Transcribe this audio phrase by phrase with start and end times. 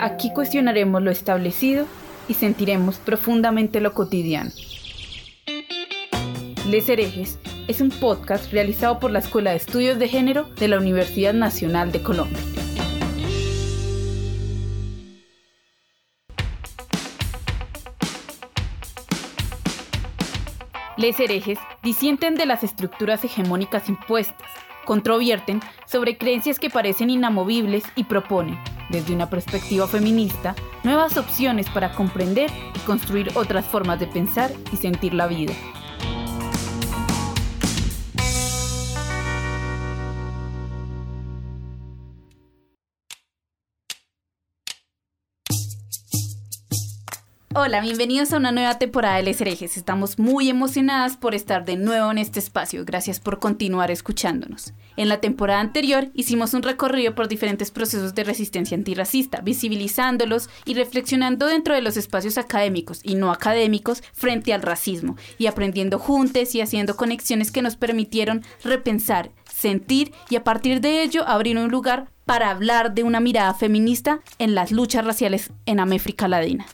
[0.00, 1.86] Aquí cuestionaremos lo establecido
[2.28, 4.50] y sentiremos profundamente lo cotidiano.
[6.68, 10.78] Les herejes es un podcast realizado por la Escuela de Estudios de Género de la
[10.78, 12.38] Universidad Nacional de Colombia.
[20.96, 24.50] Les herejes disienten de las estructuras hegemónicas impuestas,
[24.88, 31.92] controvierten sobre creencias que parecen inamovibles y proponen, desde una perspectiva feminista, nuevas opciones para
[31.92, 35.52] comprender y construir otras formas de pensar y sentir la vida.
[47.60, 49.76] Hola, bienvenidos a una nueva temporada de Les Herejes.
[49.76, 52.84] Estamos muy emocionadas por estar de nuevo en este espacio.
[52.84, 54.74] Gracias por continuar escuchándonos.
[54.96, 60.74] En la temporada anterior hicimos un recorrido por diferentes procesos de resistencia antirracista, visibilizándolos y
[60.74, 66.54] reflexionando dentro de los espacios académicos y no académicos frente al racismo y aprendiendo juntos
[66.54, 71.72] y haciendo conexiones que nos permitieron repensar, sentir y a partir de ello abrir un
[71.72, 76.64] lugar para hablar de una mirada feminista en las luchas raciales en América Latina.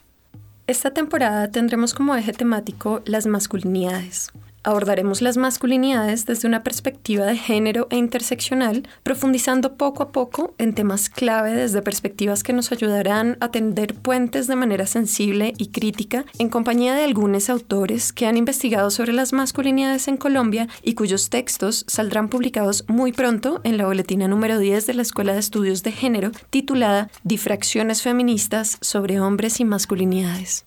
[0.67, 4.31] Esta temporada tendremos como eje temático las masculinidades.
[4.65, 10.73] Abordaremos las masculinidades desde una perspectiva de género e interseccional, profundizando poco a poco en
[10.73, 16.25] temas clave desde perspectivas que nos ayudarán a tender puentes de manera sensible y crítica
[16.39, 21.29] en compañía de algunos autores que han investigado sobre las masculinidades en Colombia y cuyos
[21.29, 25.83] textos saldrán publicados muy pronto en la boletina número 10 de la Escuela de Estudios
[25.83, 30.65] de Género titulada Difracciones feministas sobre hombres y masculinidades.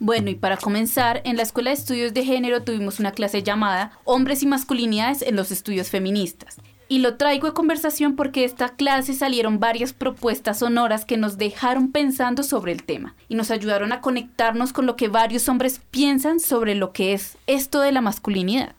[0.00, 3.98] Bueno, y para comenzar, en la Escuela de Estudios de Género tuvimos una clase llamada
[4.04, 6.58] Hombres y Masculinidades en los Estudios Feministas.
[6.88, 11.36] Y lo traigo a conversación porque de esta clase salieron varias propuestas sonoras que nos
[11.36, 15.82] dejaron pensando sobre el tema y nos ayudaron a conectarnos con lo que varios hombres
[15.90, 18.74] piensan sobre lo que es esto de la masculinidad.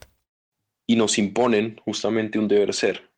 [0.87, 3.11] Y nos imponen justamente un deber ser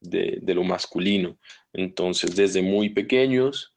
[0.00, 1.38] de, de lo masculino.
[1.72, 3.74] Entonces, desde muy pequeños,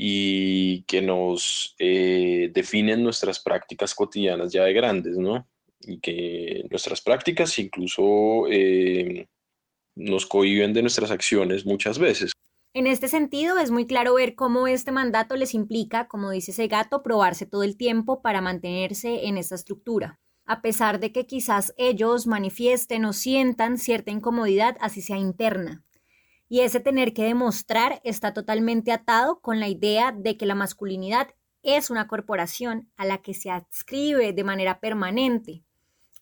[0.00, 5.48] y que nos eh, definen nuestras prácticas cotidianas ya de grandes, ¿no?
[5.80, 9.26] Y que nuestras prácticas incluso eh,
[9.96, 12.30] nos cohiben de nuestras acciones muchas veces.
[12.74, 16.68] En este sentido, es muy claro ver cómo este mandato les implica, como dice ese
[16.68, 21.74] gato, probarse todo el tiempo para mantenerse en esta estructura, a pesar de que quizás
[21.76, 25.82] ellos manifiesten o sientan cierta incomodidad, así sea interna.
[26.48, 31.28] Y ese tener que demostrar está totalmente atado con la idea de que la masculinidad
[31.62, 35.62] es una corporación a la que se adscribe de manera permanente.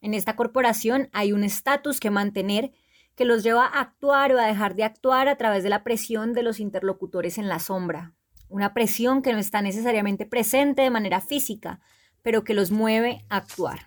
[0.00, 2.72] En esta corporación hay un estatus que mantener
[3.14, 6.32] que los lleva a actuar o a dejar de actuar a través de la presión
[6.32, 8.14] de los interlocutores en la sombra.
[8.48, 11.80] Una presión que no está necesariamente presente de manera física,
[12.22, 13.86] pero que los mueve a actuar.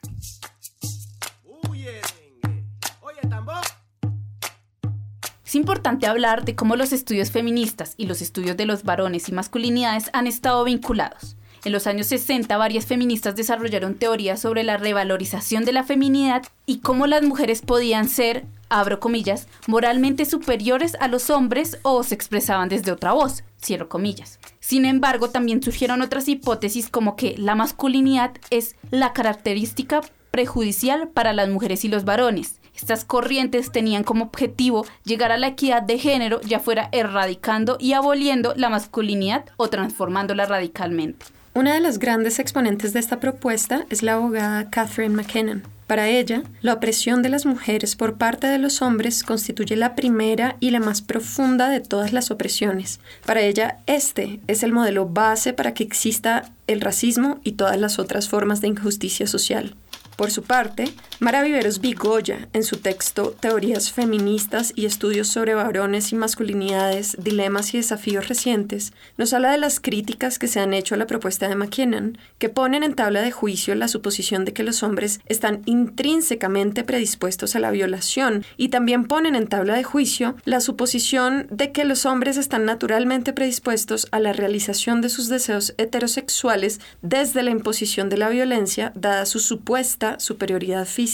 [5.49, 9.31] Es importante hablar de cómo los estudios feministas y los estudios de los varones y
[9.31, 11.37] masculinidades han estado vinculados.
[11.65, 16.81] En los años 60, varias feministas desarrollaron teorías sobre la revalorización de la feminidad y
[16.81, 22.69] cómo las mujeres podían ser, abro comillas, moralmente superiores a los hombres o se expresaban
[22.69, 24.39] desde otra voz, cierro comillas.
[24.59, 31.33] Sin embargo, también surgieron otras hipótesis como que la masculinidad es la característica prejudicial para
[31.33, 35.99] las mujeres y los varones, estas corrientes tenían como objetivo llegar a la equidad de
[35.99, 41.25] género, ya fuera erradicando y aboliendo la masculinidad o transformándola radicalmente.
[41.53, 45.63] Una de las grandes exponentes de esta propuesta es la abogada Catherine McKinnon.
[45.87, 50.55] Para ella, la opresión de las mujeres por parte de los hombres constituye la primera
[50.59, 52.99] y la más profunda de todas las opresiones.
[53.25, 57.97] Para ella, este es el modelo base para que exista el racismo y todas las
[57.97, 59.75] otras formas de injusticia social.
[60.15, 66.13] Por su parte, Mara Viveros Vigoya, en su texto Teorías feministas y estudios sobre varones
[66.13, 70.95] y masculinidades, dilemas y desafíos recientes, nos habla de las críticas que se han hecho
[70.95, 74.63] a la propuesta de McKinnon, que ponen en tabla de juicio la suposición de que
[74.63, 80.37] los hombres están intrínsecamente predispuestos a la violación y también ponen en tabla de juicio
[80.45, 85.73] la suposición de que los hombres están naturalmente predispuestos a la realización de sus deseos
[85.77, 91.08] heterosexuales desde la imposición de la violencia dada su supuesta superioridad física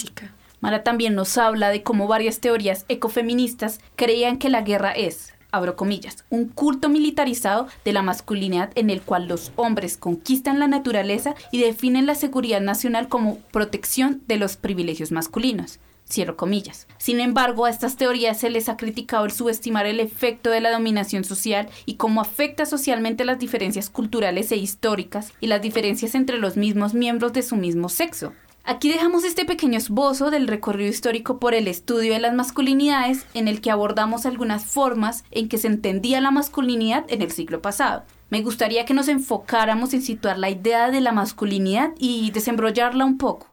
[0.62, 5.76] Mara también nos habla de cómo varias teorías ecofeministas creían que la guerra es, abro
[5.76, 11.36] comillas, un culto militarizado de la masculinidad en el cual los hombres conquistan la naturaleza
[11.52, 15.80] y definen la seguridad nacional como protección de los privilegios masculinos.
[16.08, 16.88] Cierro comillas.
[17.00, 20.72] Sin embargo, a estas teorías se les ha criticado el subestimar el efecto de la
[20.72, 26.38] dominación social y cómo afecta socialmente las diferencias culturales e históricas y las diferencias entre
[26.38, 28.34] los mismos miembros de su mismo sexo.
[28.68, 33.48] Aquí dejamos este pequeño esbozo del recorrido histórico por el estudio de las masculinidades en
[33.48, 38.06] el que abordamos algunas formas en que se entendía la masculinidad en el siglo pasado.
[38.32, 43.20] Me gustaría que nos enfocáramos en situar la idea de la masculinidad y desembrollarla un
[43.20, 43.46] poco.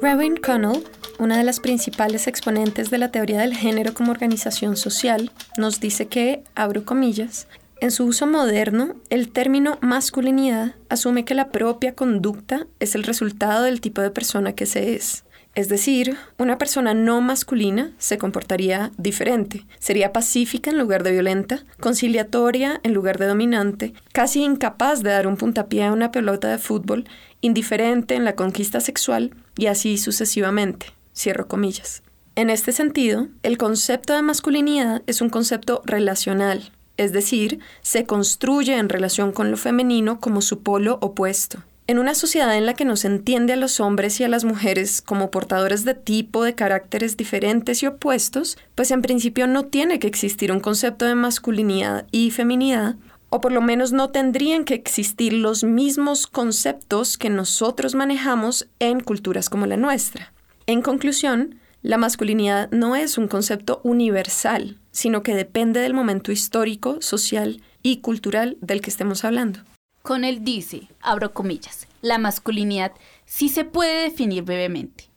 [0.00, 0.84] Robin Connell,
[1.18, 6.06] una de las principales exponentes de la teoría del género como organización social, nos dice
[6.06, 7.48] que, abro comillas,
[7.82, 13.64] en su uso moderno, el término masculinidad asume que la propia conducta es el resultado
[13.64, 15.24] del tipo de persona que se es.
[15.56, 21.64] Es decir, una persona no masculina se comportaría diferente, sería pacífica en lugar de violenta,
[21.80, 26.58] conciliatoria en lugar de dominante, casi incapaz de dar un puntapié a una pelota de
[26.58, 27.08] fútbol,
[27.40, 30.86] indiferente en la conquista sexual y así sucesivamente.
[31.16, 32.04] Cierro comillas.
[32.36, 38.76] En este sentido, el concepto de masculinidad es un concepto relacional, es decir, se construye
[38.76, 41.62] en relación con lo femenino como su polo opuesto.
[41.88, 44.44] En una sociedad en la que no se entiende a los hombres y a las
[44.44, 49.98] mujeres como portadores de tipo de caracteres diferentes y opuestos, pues en principio no tiene
[49.98, 52.94] que existir un concepto de masculinidad y feminidad,
[53.30, 59.00] o por lo menos no tendrían que existir los mismos conceptos que nosotros manejamos en
[59.00, 60.32] culturas como la nuestra.
[60.66, 67.02] En conclusión, la masculinidad no es un concepto universal, sino que depende del momento histórico,
[67.02, 69.60] social y cultural del que estemos hablando.
[70.02, 72.92] Con él dice, abro comillas, la masculinidad
[73.24, 75.08] sí se puede definir brevemente.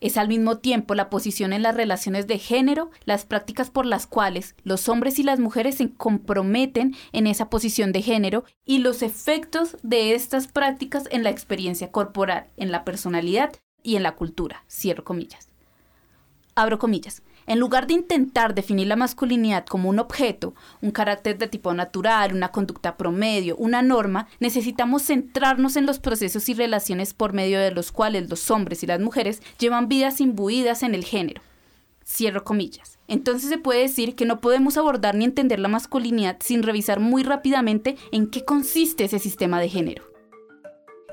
[0.00, 4.06] Es al mismo tiempo la posición en las relaciones de género, las prácticas por las
[4.06, 9.02] cuales los hombres y las mujeres se comprometen en esa posición de género y los
[9.02, 13.52] efectos de estas prácticas en la experiencia corporal, en la personalidad
[13.82, 14.64] y en la cultura.
[14.68, 15.48] Cierro comillas
[16.54, 21.48] abro comillas, en lugar de intentar definir la masculinidad como un objeto, un carácter de
[21.48, 27.32] tipo natural, una conducta promedio, una norma, necesitamos centrarnos en los procesos y relaciones por
[27.32, 31.42] medio de los cuales los hombres y las mujeres llevan vidas imbuidas en el género.
[32.06, 32.98] Cierro comillas.
[33.08, 37.22] Entonces se puede decir que no podemos abordar ni entender la masculinidad sin revisar muy
[37.22, 40.04] rápidamente en qué consiste ese sistema de género.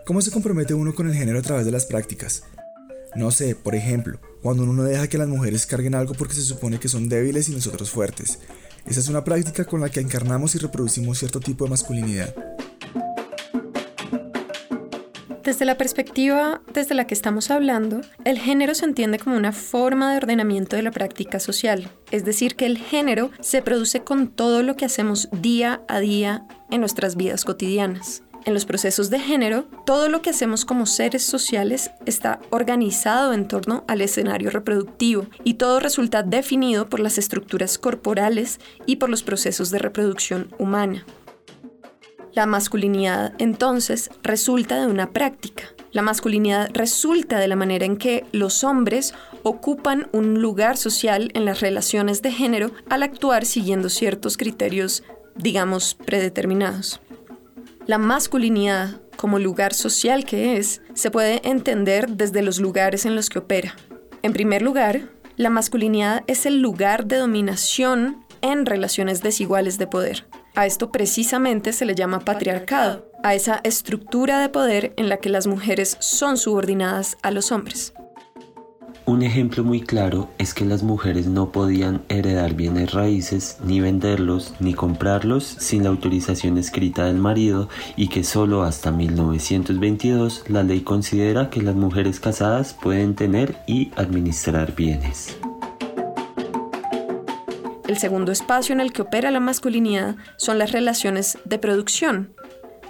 [0.06, 2.44] ¿Cómo se compromete uno con el género a través de las prácticas?
[3.16, 6.80] No sé, por ejemplo, cuando uno deja que las mujeres carguen algo porque se supone
[6.80, 8.40] que son débiles y nosotros fuertes.
[8.86, 12.34] Esa es una práctica con la que encarnamos y reproducimos cierto tipo de masculinidad.
[15.44, 20.12] Desde la perspectiva desde la que estamos hablando, el género se entiende como una forma
[20.12, 24.64] de ordenamiento de la práctica social, es decir, que el género se produce con todo
[24.64, 29.66] lo que hacemos día a día en nuestras vidas cotidianas en los procesos de género,
[29.86, 35.56] todo lo que hacemos como seres sociales está organizado en torno al escenario reproductivo y
[35.56, 41.06] todo resulta definido por las estructuras corporales y por los procesos de reproducción humana.
[42.34, 45.64] La masculinidad entonces resulta de una práctica.
[45.92, 51.44] La masculinidad resulta de la manera en que los hombres ocupan un lugar social en
[51.44, 55.04] las relaciones de género al actuar siguiendo ciertos criterios,
[55.36, 57.02] digamos, predeterminados.
[57.88, 63.30] La masculinidad, como lugar social que es, se puede entender desde los lugares en los
[63.30, 63.76] que opera.
[64.22, 70.28] En primer lugar, la masculinidad es el lugar de dominación en relaciones desiguales de poder.
[70.54, 75.30] A esto precisamente se le llama patriarcado, a esa estructura de poder en la que
[75.30, 77.94] las mujeres son subordinadas a los hombres.
[79.06, 84.54] Un ejemplo muy claro es que las mujeres no podían heredar bienes raíces, ni venderlos,
[84.60, 90.82] ni comprarlos sin la autorización escrita del marido y que solo hasta 1922 la ley
[90.82, 95.36] considera que las mujeres casadas pueden tener y administrar bienes.
[97.88, 102.34] El segundo espacio en el que opera la masculinidad son las relaciones de producción,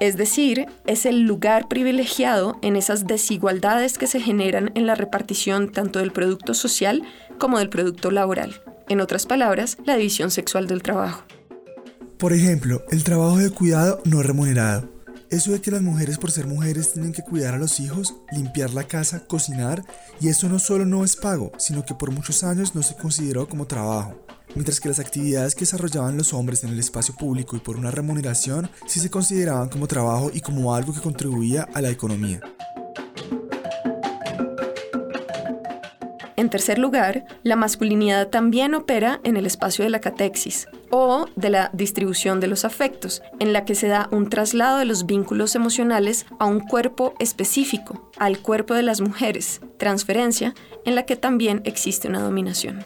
[0.01, 5.71] Es decir, es el lugar privilegiado en esas desigualdades que se generan en la repartición
[5.71, 7.03] tanto del producto social
[7.37, 8.63] como del producto laboral.
[8.89, 11.23] En otras palabras, la división sexual del trabajo.
[12.17, 14.89] Por ejemplo, el trabajo de cuidado no remunerado.
[15.29, 18.73] Eso de que las mujeres por ser mujeres tienen que cuidar a los hijos, limpiar
[18.73, 19.83] la casa, cocinar,
[20.19, 23.47] y eso no solo no es pago, sino que por muchos años no se consideró
[23.47, 24.15] como trabajo
[24.55, 27.91] mientras que las actividades que desarrollaban los hombres en el espacio público y por una
[27.91, 32.41] remuneración sí se consideraban como trabajo y como algo que contribuía a la economía.
[36.41, 41.51] En tercer lugar, la masculinidad también opera en el espacio de la catexis o de
[41.51, 45.55] la distribución de los afectos, en la que se da un traslado de los vínculos
[45.55, 51.61] emocionales a un cuerpo específico, al cuerpo de las mujeres, transferencia en la que también
[51.63, 52.83] existe una dominación.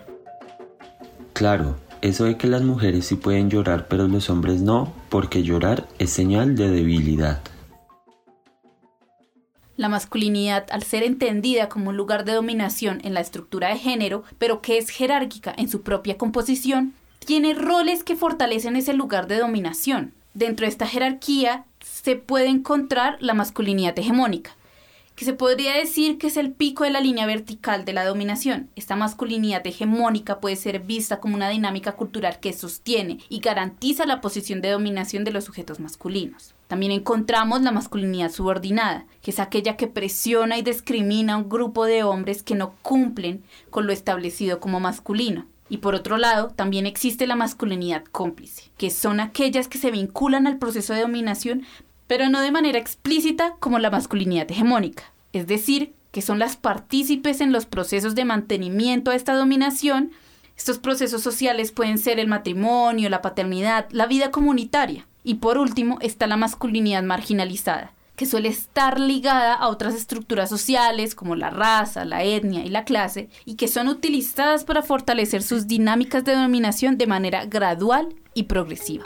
[1.35, 5.85] Claro, eso de que las mujeres sí pueden llorar pero los hombres no, porque llorar
[5.99, 7.41] es señal de debilidad.
[9.75, 14.23] La masculinidad, al ser entendida como un lugar de dominación en la estructura de género,
[14.37, 19.37] pero que es jerárquica en su propia composición, tiene roles que fortalecen ese lugar de
[19.37, 20.13] dominación.
[20.33, 24.55] Dentro de esta jerarquía se puede encontrar la masculinidad hegemónica,
[25.15, 28.69] que se podría decir que es el pico de la línea vertical de la dominación.
[28.75, 34.22] Esta masculinidad hegemónica puede ser vista como una dinámica cultural que sostiene y garantiza la
[34.22, 36.53] posición de dominación de los sujetos masculinos.
[36.67, 41.86] También encontramos la masculinidad subordinada, que es aquella que presiona y discrimina a un grupo
[41.86, 45.45] de hombres que no cumplen con lo establecido como masculino.
[45.67, 50.45] Y por otro lado, también existe la masculinidad cómplice, que son aquellas que se vinculan
[50.45, 51.63] al proceso de dominación
[52.07, 57.41] pero no de manera explícita como la masculinidad hegemónica, es decir, que son las partícipes
[57.41, 60.12] en los procesos de mantenimiento a esta dominación.
[60.55, 65.05] Estos procesos sociales pueden ser el matrimonio, la paternidad, la vida comunitaria.
[65.25, 71.15] Y por último está la masculinidad marginalizada, que suele estar ligada a otras estructuras sociales
[71.15, 75.67] como la raza, la etnia y la clase, y que son utilizadas para fortalecer sus
[75.67, 79.05] dinámicas de dominación de manera gradual y progresiva.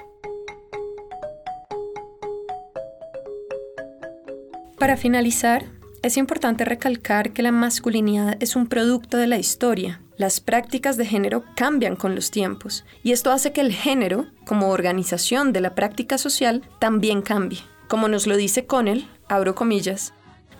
[4.80, 5.66] Para finalizar,
[6.04, 10.02] es importante recalcar que la masculinidad es un producto de la historia.
[10.16, 14.70] Las prácticas de género cambian con los tiempos y esto hace que el género, como
[14.70, 17.60] organización de la práctica social, también cambie.
[17.90, 20.14] Como nos lo dice Connell, abro comillas,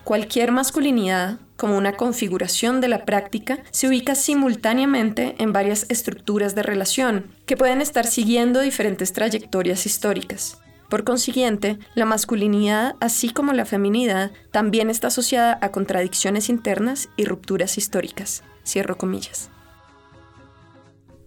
[0.04, 6.62] cualquier masculinidad, como una configuración de la práctica, se ubica simultáneamente en varias estructuras de
[6.62, 10.58] relación, que pueden estar siguiendo diferentes trayectorias históricas.
[10.90, 17.24] Por consiguiente, la masculinidad, así como la feminidad, también está asociada a contradicciones internas y
[17.24, 18.42] rupturas históricas.
[18.66, 19.50] Cierro comillas.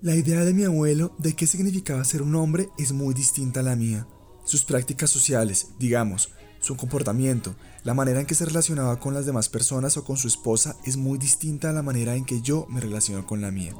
[0.01, 3.63] La idea de mi abuelo de qué significaba ser un hombre es muy distinta a
[3.63, 4.05] la mía.
[4.43, 7.55] Sus prácticas sociales, digamos, su comportamiento,
[7.86, 10.98] la manera en que se relacionaba con las demás personas o con su esposa es
[10.98, 13.74] muy distinta a la manera en que yo me relaciono con la mía.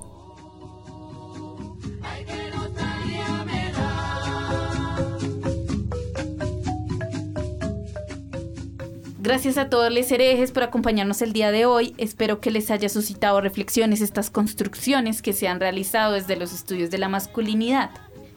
[9.24, 11.96] Gracias a todos los herejes por acompañarnos el día de hoy.
[11.98, 16.92] Espero que les haya suscitado reflexiones estas construcciones que se han realizado desde los estudios
[16.92, 17.92] de la masculinidad.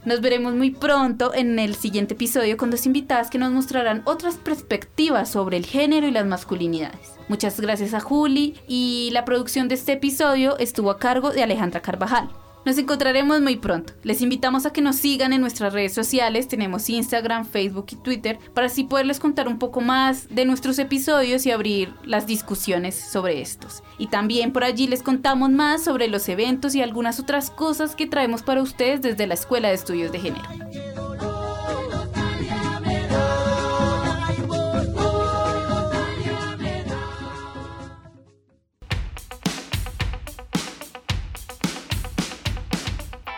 [0.04, 4.36] Nos veremos muy pronto en el siguiente episodio con dos invitadas que nos mostrarán otras
[4.36, 7.14] perspectivas sobre el género y las masculinidades.
[7.26, 11.82] Muchas gracias a Juli y la producción de este episodio estuvo a cargo de Alejandra
[11.82, 12.30] Carvajal.
[12.66, 13.92] Nos encontraremos muy pronto.
[14.02, 16.48] Les invitamos a que nos sigan en nuestras redes sociales.
[16.48, 21.46] Tenemos Instagram, Facebook y Twitter para así poderles contar un poco más de nuestros episodios
[21.46, 23.84] y abrir las discusiones sobre estos.
[23.98, 28.08] Y también por allí les contamos más sobre los eventos y algunas otras cosas que
[28.08, 30.65] traemos para ustedes desde la Escuela de Estudios de Género.